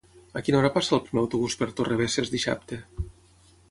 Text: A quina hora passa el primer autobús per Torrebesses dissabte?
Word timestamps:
A 0.39 0.41
quina 0.45 0.57
hora 0.59 0.71
passa 0.77 0.95
el 0.97 1.03
primer 1.09 1.23
autobús 1.25 1.59
per 1.61 1.69
Torrebesses 1.81 2.37
dissabte? 2.39 2.85